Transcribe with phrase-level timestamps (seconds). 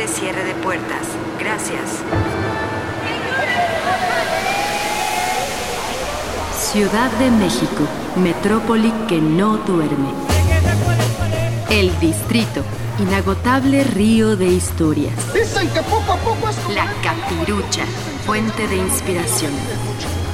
[0.00, 1.06] de cierre de puertas.
[1.38, 2.00] Gracias.
[6.58, 7.82] Ciudad de México,
[8.16, 10.08] metrópoli que no duerme.
[11.68, 12.62] El distrito,
[12.98, 15.12] inagotable río de historias.
[15.34, 16.74] Dicen que poco a poco es como...
[16.74, 17.84] La capirucha,
[18.24, 19.52] fuente de inspiración.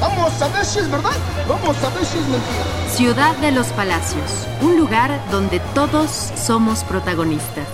[0.01, 1.17] Vamos a ver si es verdad,
[1.49, 2.89] vamos a ver si es mentira.
[2.89, 7.67] Ciudad de los Palacios, un lugar donde todos somos protagonistas.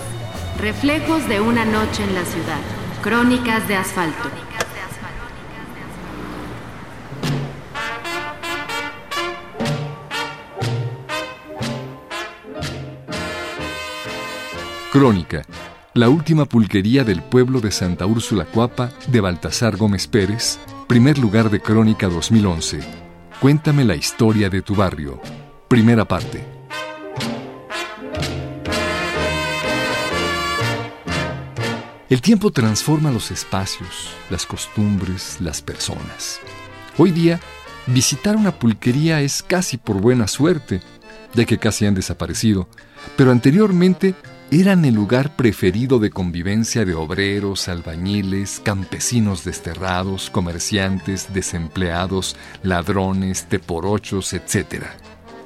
[0.59, 2.59] Reflejos de una noche en la ciudad.
[3.01, 4.29] Crónicas de asfalto.
[14.91, 15.41] Crónica,
[15.95, 21.49] la última pulquería del pueblo de Santa Úrsula Cuapa de Baltasar Gómez Pérez, primer lugar
[21.49, 22.79] de Crónica 2011.
[23.41, 25.19] Cuéntame la historia de tu barrio.
[25.67, 26.52] Primera parte.
[32.13, 36.39] El tiempo transforma los espacios, las costumbres, las personas.
[36.99, 37.39] Hoy día,
[37.87, 40.79] visitar una pulquería es casi por buena suerte,
[41.33, 42.67] ya que casi han desaparecido,
[43.17, 44.13] pero anteriormente
[44.51, 54.33] eran el lugar preferido de convivencia de obreros, albañiles, campesinos desterrados, comerciantes, desempleados, ladrones, teporochos,
[54.33, 54.83] etc.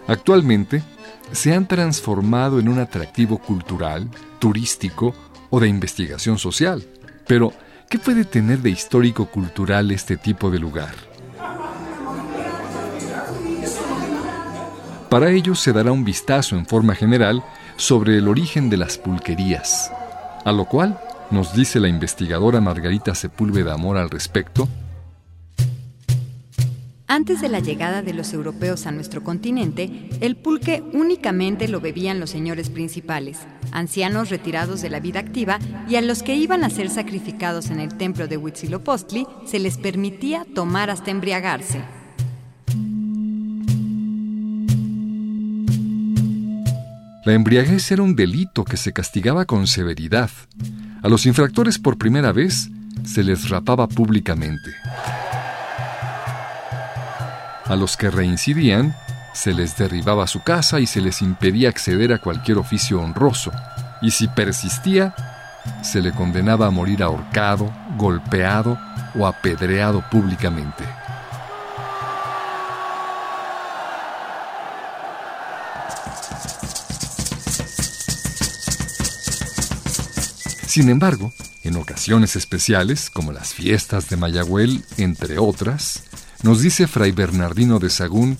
[0.09, 0.83] Actualmente,
[1.31, 4.09] se han transformado en un atractivo cultural,
[4.39, 5.13] turístico
[5.49, 6.83] o de investigación social.
[7.27, 7.53] Pero,
[7.89, 10.95] ¿qué puede tener de histórico-cultural este tipo de lugar?
[15.09, 17.43] Para ello se dará un vistazo en forma general
[17.77, 19.91] sobre el origen de las pulquerías,
[20.43, 20.99] a lo cual
[21.31, 24.67] nos dice la investigadora Margarita Sepúlveda Amor al respecto.
[27.09, 32.19] Antes de la llegada de los europeos a nuestro continente, el pulque únicamente lo bebían
[32.19, 33.39] los señores principales,
[33.71, 37.79] ancianos retirados de la vida activa y a los que iban a ser sacrificados en
[37.79, 41.81] el templo de Huitzilopochtli se les permitía tomar hasta embriagarse.
[47.23, 50.29] La embriaguez era un delito que se castigaba con severidad.
[51.01, 52.69] A los infractores por primera vez
[53.05, 54.71] se les rapaba públicamente.
[57.69, 58.95] A los que reincidían
[59.33, 63.51] se les derribaba su casa y se les impedía acceder a cualquier oficio honroso.
[64.01, 65.13] Y si persistía,
[65.83, 68.79] se le condenaba a morir ahorcado, golpeado
[69.15, 70.85] o apedreado públicamente.
[80.65, 86.03] Sin embargo, en ocasiones especiales, como las fiestas de Mayagüel, entre otras,
[86.43, 88.37] nos dice Fray Bernardino de Sagún,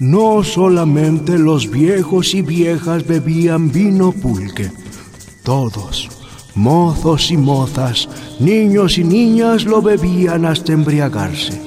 [0.00, 4.70] No solamente los viejos y viejas bebían vino pulque,
[5.42, 6.08] todos,
[6.54, 8.08] mozos y mozas,
[8.40, 11.60] niños y niñas lo bebían hasta embriagarse.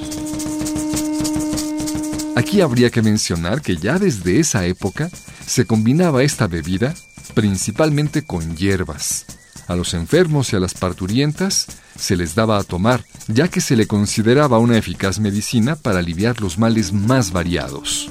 [2.35, 5.09] Aquí habría que mencionar que ya desde esa época
[5.45, 6.93] se combinaba esta bebida
[7.33, 9.25] principalmente con hierbas,
[9.67, 11.67] a los enfermos y a las parturientas
[11.97, 16.41] se les daba a tomar, ya que se le consideraba una eficaz medicina para aliviar
[16.41, 18.09] los males más variados.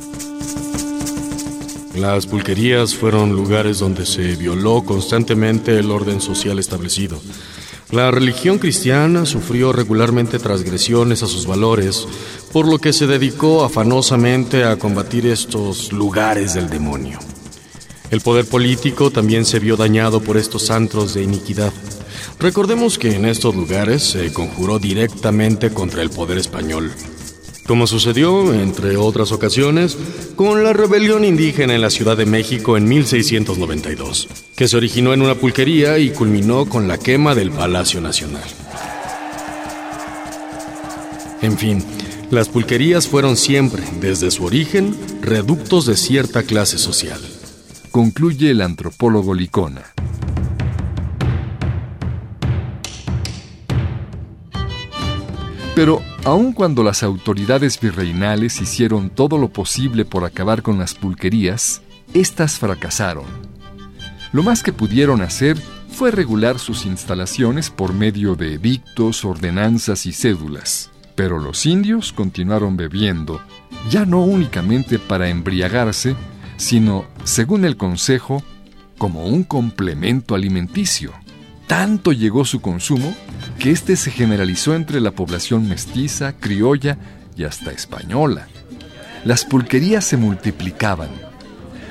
[1.94, 7.18] Las pulquerías fueron lugares donde se violó constantemente el orden social establecido.
[7.90, 12.06] La religión cristiana sufrió regularmente transgresiones a sus valores,
[12.52, 17.18] por lo que se dedicó afanosamente a combatir estos lugares del demonio.
[18.10, 21.72] El poder político también se vio dañado por estos antros de iniquidad.
[22.38, 26.92] Recordemos que en estos lugares se conjuró directamente contra el poder español,
[27.66, 29.96] como sucedió, entre otras ocasiones,
[30.36, 35.22] con la rebelión indígena en la Ciudad de México en 1692, que se originó en
[35.22, 38.44] una pulquería y culminó con la quema del Palacio Nacional.
[41.42, 41.82] En fin,
[42.30, 47.20] las pulquerías fueron siempre, desde su origen, reductos de cierta clase social
[47.96, 49.80] concluye el antropólogo Licona.
[55.74, 61.80] Pero aun cuando las autoridades virreinales hicieron todo lo posible por acabar con las pulquerías,
[62.12, 63.24] éstas fracasaron.
[64.30, 65.56] Lo más que pudieron hacer
[65.88, 70.90] fue regular sus instalaciones por medio de edictos, ordenanzas y cédulas.
[71.14, 73.40] Pero los indios continuaron bebiendo,
[73.88, 76.14] ya no únicamente para embriagarse,
[76.56, 78.42] sino, según el Consejo,
[78.98, 81.12] como un complemento alimenticio.
[81.66, 83.14] Tanto llegó su consumo
[83.58, 86.96] que éste se generalizó entre la población mestiza, criolla
[87.36, 88.46] y hasta española.
[89.24, 91.08] Las pulquerías se multiplicaban.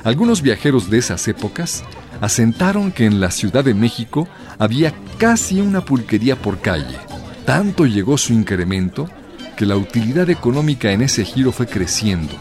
[0.04, 1.84] Algunos viajeros de esas épocas
[2.22, 4.28] asentaron que en la Ciudad de México
[4.58, 6.98] había casi una pulquería por calle.
[7.46, 9.10] Tanto llegó su incremento
[9.58, 12.34] que la utilidad económica en ese giro fue creciendo.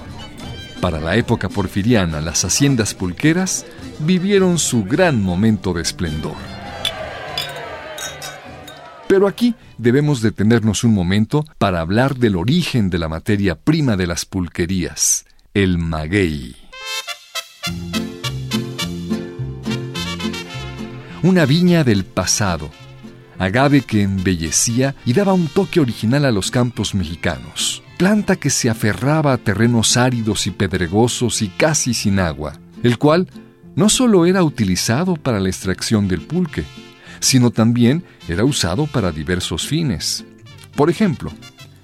[0.84, 3.64] Para la época porfiriana, las haciendas pulqueras
[4.00, 6.36] vivieron su gran momento de esplendor.
[9.08, 14.06] Pero aquí debemos detenernos un momento para hablar del origen de la materia prima de
[14.06, 16.54] las pulquerías, el maguey.
[21.22, 22.68] Una viña del pasado,
[23.38, 28.68] agave que embellecía y daba un toque original a los campos mexicanos, planta que se
[28.68, 32.52] aferraba a terrenos áridos y pedregosos y casi sin agua,
[32.82, 33.30] el cual
[33.76, 36.64] no solo era utilizado para la extracción del pulque,
[37.20, 40.22] sino también era usado para diversos fines.
[40.76, 41.32] Por ejemplo,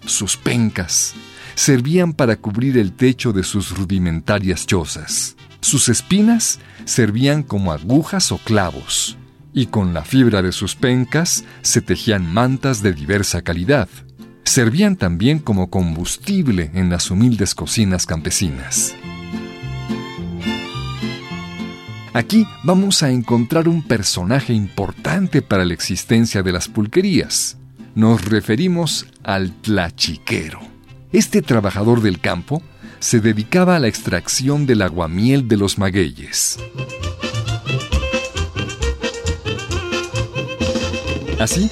[0.05, 1.15] sus pencas
[1.55, 5.37] servían para cubrir el techo de sus rudimentarias chozas.
[5.63, 9.17] Sus espinas servían como agujas o clavos,
[9.55, 13.89] y con la fibra de sus pencas se tejían mantas de diversa calidad.
[14.51, 18.97] Servían también como combustible en las humildes cocinas campesinas.
[22.15, 27.59] Aquí vamos a encontrar un personaje importante para la existencia de las pulquerías.
[27.95, 30.59] Nos referimos al tlachiquero.
[31.13, 32.61] Este trabajador del campo
[32.99, 36.59] se dedicaba a la extracción del aguamiel de los magueyes.
[41.39, 41.71] Así,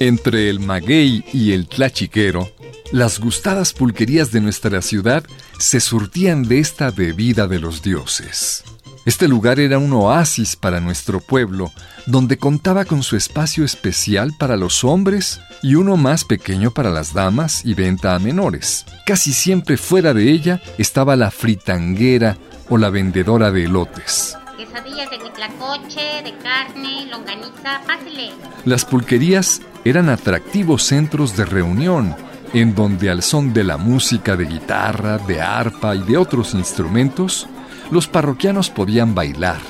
[0.00, 2.50] entre el maguey y el tlachiquero,
[2.92, 5.24] las gustadas pulquerías de nuestra ciudad
[5.58, 8.64] se surtían de esta bebida de los dioses.
[9.04, 11.70] Este lugar era un oasis para nuestro pueblo,
[12.06, 17.14] donde contaba con su espacio especial para los hombres y uno más pequeño para las
[17.14, 18.84] damas y venta a menores.
[19.06, 22.36] Casi siempre fuera de ella estaba la fritanguera
[22.68, 24.36] o la vendedora de elotes.
[24.56, 28.30] Quesadillas de carne, longaniza, pásele.
[28.64, 32.16] Las pulquerías eran atractivos centros de reunión,
[32.52, 37.46] en donde al son de la música de guitarra, de arpa y de otros instrumentos,
[37.92, 39.60] los parroquianos podían bailar,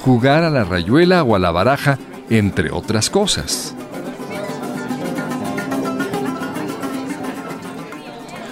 [0.00, 1.98] jugar a la rayuela o a la baraja,
[2.30, 3.74] entre otras cosas.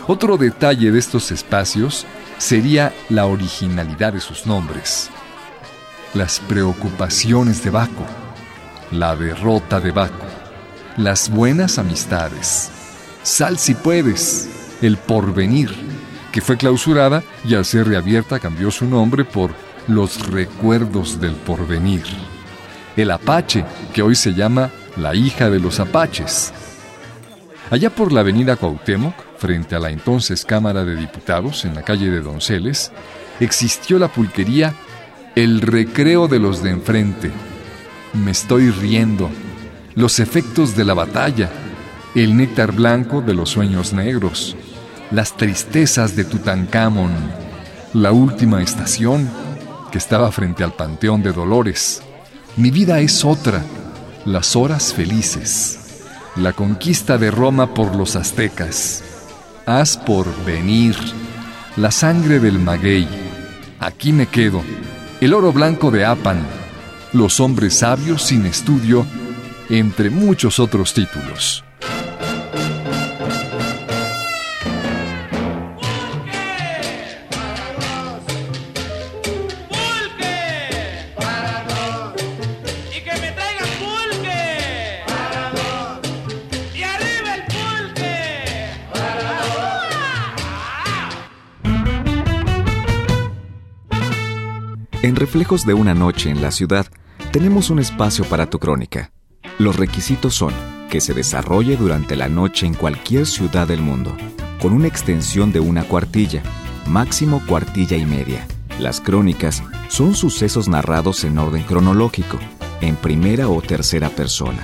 [0.06, 2.06] Otro detalle de estos espacios
[2.38, 5.10] sería la originalidad de sus nombres.
[6.14, 8.06] Las preocupaciones de Baco,
[8.92, 10.37] la derrota de Baco,
[10.98, 12.70] las buenas amistades,
[13.22, 14.48] sal si puedes,
[14.82, 15.70] el porvenir,
[16.32, 19.52] que fue clausurada y al ser reabierta cambió su nombre por
[19.86, 22.02] Los Recuerdos del Porvenir.
[22.96, 23.64] El Apache,
[23.94, 26.52] que hoy se llama La hija de los Apaches.
[27.70, 32.10] Allá por la avenida Cuauhtémoc, frente a la entonces Cámara de Diputados, en la calle
[32.10, 32.90] de Donceles,
[33.38, 34.74] existió la pulquería
[35.36, 37.30] El Recreo de los de enfrente.
[38.14, 39.30] Me estoy riendo.
[39.98, 41.50] Los efectos de la batalla.
[42.14, 44.56] El néctar blanco de los sueños negros
[45.10, 47.12] las tristezas de Tutankamón,
[47.94, 49.28] la última estación
[49.90, 52.02] que estaba frente al Panteón de Dolores.
[52.56, 53.64] Mi vida es otra,
[54.26, 56.04] las horas felices,
[56.36, 59.02] la conquista de Roma por los aztecas.
[59.64, 60.96] Haz por venir,
[61.76, 63.08] la sangre del maguey,
[63.80, 64.62] aquí me quedo,
[65.20, 66.40] el oro blanco de Apan,
[67.12, 69.06] los hombres sabios sin estudio,
[69.70, 71.64] entre muchos otros títulos.
[95.00, 96.86] En Reflejos de una noche en la ciudad,
[97.32, 99.10] tenemos un espacio para tu crónica.
[99.58, 100.54] Los requisitos son
[100.88, 104.16] que se desarrolle durante la noche en cualquier ciudad del mundo,
[104.62, 106.42] con una extensión de una cuartilla,
[106.86, 108.46] máximo cuartilla y media.
[108.78, 112.38] Las crónicas son sucesos narrados en orden cronológico,
[112.80, 114.62] en primera o tercera persona.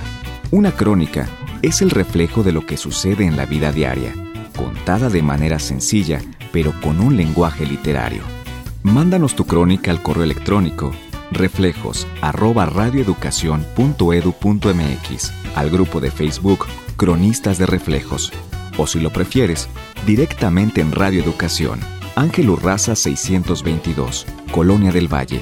[0.51, 1.27] Una crónica
[1.61, 4.13] es el reflejo de lo que sucede en la vida diaria,
[4.55, 6.21] contada de manera sencilla,
[6.53, 8.21] pero con un lenguaje literario.
[8.83, 10.93] Mándanos tu crónica al correo electrónico
[11.31, 16.65] reflejos arroba radioeducación.edu.mx, al grupo de Facebook
[16.97, 18.31] Cronistas de Reflejos,
[18.77, 19.67] o si lo prefieres,
[20.05, 21.79] directamente en Radio Educación,
[22.15, 25.41] Ángel Urraza 622, Colonia del Valle.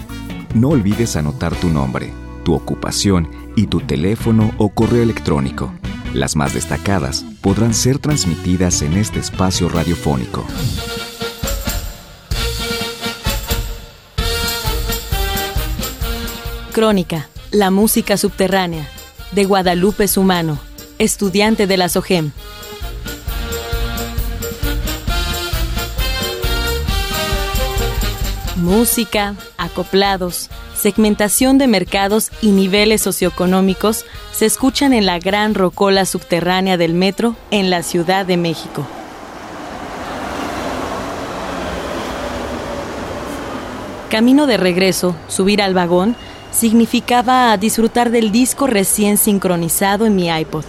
[0.56, 2.12] No olvides anotar tu nombre,
[2.44, 5.72] tu ocupación y tu teléfono o correo electrónico.
[6.13, 10.46] Las más destacadas podrán ser transmitidas en este espacio radiofónico.
[16.74, 18.89] Crónica, la música subterránea.
[19.32, 20.58] de Guadalupe Sumano,
[20.98, 22.32] estudiante de la SOGEM.
[28.56, 36.77] Música, acoplados, segmentación de mercados y niveles socioeconómicos se escuchan en la gran rocola subterránea
[36.77, 38.86] del metro en la Ciudad de México.
[44.10, 46.15] Camino de regreso, subir al vagón,
[46.53, 50.63] significaba disfrutar del disco recién sincronizado en mi iPod.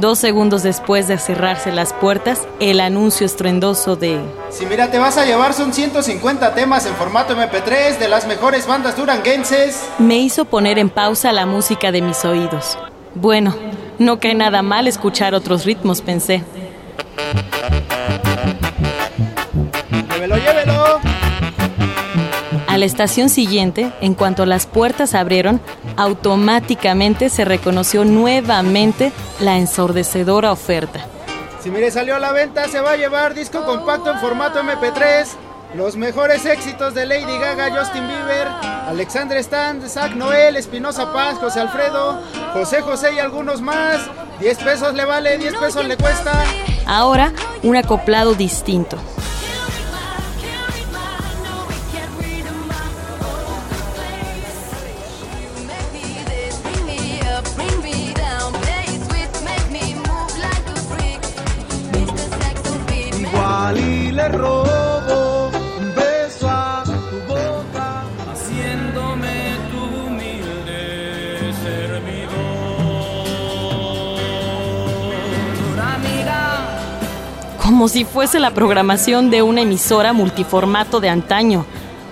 [0.00, 4.20] Dos segundos después de cerrarse las puertas, el anuncio estruendoso de...
[4.50, 8.66] Si mira, te vas a llevar son 150 temas en formato MP3 de las mejores
[8.66, 9.88] bandas duranguenses.
[9.98, 12.76] Me hizo poner en pausa la música de mis oídos.
[13.14, 13.54] Bueno,
[13.98, 16.42] no cae nada mal escuchar otros ritmos, pensé.
[22.74, 25.60] A la estación siguiente, en cuanto las puertas abrieron,
[25.96, 31.06] automáticamente se reconoció nuevamente la ensordecedora oferta.
[31.62, 35.24] Si mire, salió a la venta, se va a llevar disco compacto en formato MP3.
[35.76, 38.48] Los mejores éxitos de Lady Gaga, Justin Bieber,
[38.88, 42.20] Alexandre Stan, Zach Noel, Espinosa Paz, José Alfredo,
[42.54, 44.00] José José y algunos más.
[44.40, 46.32] 10 pesos le vale, 10 pesos le cuesta.
[46.86, 48.98] Ahora, un acoplado distinto.
[64.14, 72.34] Le robo un beso a tu boca, haciéndome tu humilde servidor.
[75.82, 76.78] Amiga,
[77.60, 81.66] como si fuese la programación de una emisora multiformato de antaño.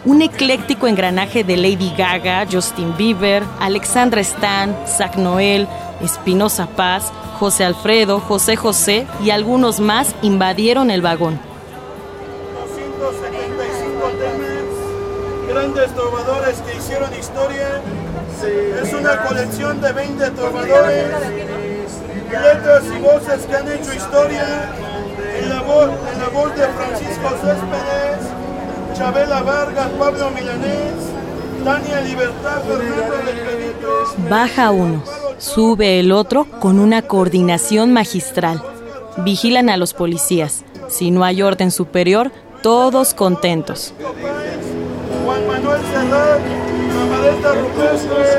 [0.05, 5.69] Un ecléctico engranaje de Lady Gaga, Justin Bieber, Alexandra Stan, Zach Noel,
[6.01, 11.52] Espinosa Paz, José Alfredo, José José y algunos más invadieron el vagón.
[13.03, 17.83] 275 temas, grandes trovadores que hicieron historia.
[18.81, 21.09] Es una colección de 20 trovadores,
[22.31, 24.73] letras y voces que han hecho historia.
[25.37, 30.95] En la voz, en la voz de Francisco Céspedes, Chabela Vargas, Pablo Milanés,
[31.65, 34.15] Tania Libertad, Fernando del Benito.
[34.31, 35.03] Baja uno,
[35.39, 38.63] sube el otro con una coordinación magistral.
[39.19, 40.65] Vigilan a los policías.
[40.89, 42.31] Si no hay orden superior,
[42.63, 43.93] todos contentos.
[45.25, 46.41] Juan Manuel Serrat,
[47.03, 48.39] Amareta Rupestre,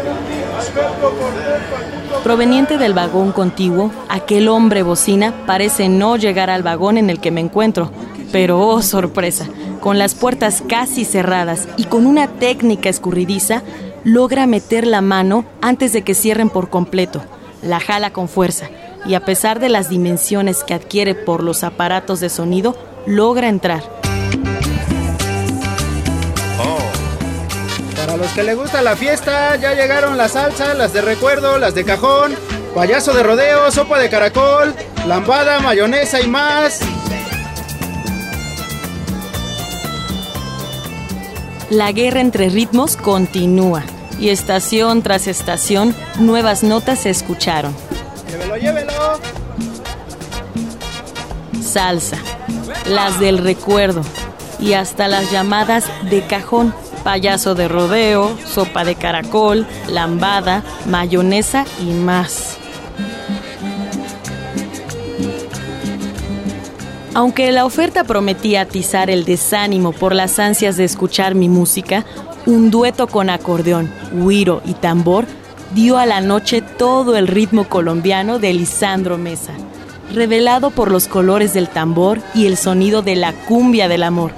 [0.59, 6.97] Alberto Cortés, Facundo Proveniente del vagón contiguo, aquel hombre bocina parece no llegar al vagón
[6.97, 7.91] en el que me encuentro.
[8.31, 9.47] Pero, oh sorpresa,
[9.79, 13.61] con las puertas casi cerradas y con una técnica escurridiza,
[14.03, 17.21] logra meter la mano antes de que cierren por completo.
[17.61, 18.69] La jala con fuerza
[19.05, 22.75] y a pesar de las dimensiones que adquiere por los aparatos de sonido,
[23.05, 24.02] logra entrar.
[28.13, 31.73] Para los que les gusta la fiesta, ya llegaron las salsas, las de recuerdo, las
[31.73, 32.35] de cajón,
[32.75, 34.75] payaso de rodeo, sopa de caracol,
[35.07, 36.81] lambada, mayonesa y más.
[41.71, 43.81] La guerra entre ritmos continúa
[44.19, 47.75] y estación tras estación nuevas notas se escucharon.
[48.29, 48.93] Llévelo, llévelo.
[51.63, 52.17] Salsa,
[52.85, 54.03] las del recuerdo
[54.59, 61.91] y hasta las llamadas de cajón, payaso de rodeo, sopa de caracol, lambada, mayonesa y
[61.91, 62.57] más.
[67.15, 72.05] Aunque la oferta prometía atizar el desánimo por las ansias de escuchar mi música,
[72.47, 75.25] un dueto con acordeón, huiro y tambor
[75.75, 79.53] dio a la noche todo el ritmo colombiano de Lisandro Mesa,
[80.11, 84.31] revelado por los colores del tambor y el sonido de la cumbia del amor,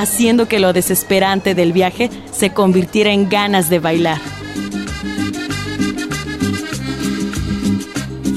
[0.00, 4.20] haciendo que lo desesperante del viaje se convirtiera en ganas de bailar.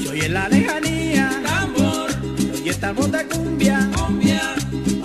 [0.04, 2.10] Soy en la lejanía, tambor,
[2.54, 4.42] oye esta voz de cumbia, cumbia,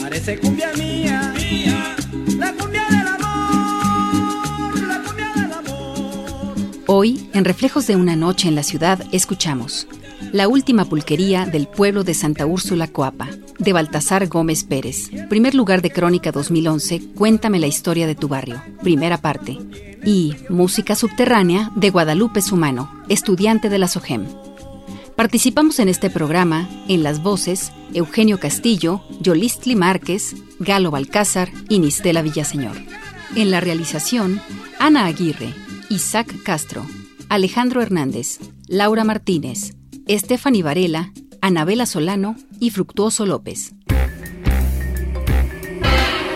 [0.02, 1.96] parece cumbia mía, mía,
[2.38, 6.56] la cumbia del amor, la cumbia del amor.
[6.88, 9.88] Hoy, en Reflejos de una noche en la ciudad, escuchamos
[10.34, 15.12] La última pulquería del pueblo de Santa Úrsula Coapa, de Baltasar Gómez Pérez.
[15.30, 18.62] Primer lugar de Crónica 2011, Cuéntame la historia de tu barrio.
[18.82, 19.58] Primera parte.
[20.04, 24.26] Y Música subterránea de Guadalupe Sumano, estudiante de la SOGEM.
[25.16, 32.22] Participamos en este programa en las voces Eugenio Castillo, Yolistli Márquez, Galo Balcázar y Nistela
[32.22, 32.78] Villaseñor.
[33.36, 34.42] En la realización,
[34.80, 35.54] Ana Aguirre,
[35.90, 36.86] Isaac Castro,
[37.28, 39.76] Alejandro Hernández, Laura Martínez,
[40.08, 41.12] Estefany Varela,
[41.50, 43.74] Anabela Solano y Fructuoso López.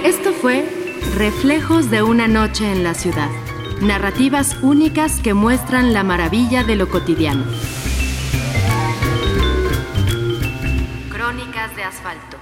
[0.04, 0.66] Esto fue
[1.16, 3.30] Reflejos de una noche en la ciudad.
[3.80, 7.46] Narrativas únicas que muestran la maravilla de lo cotidiano.
[11.12, 12.33] Crónicas de asfalto.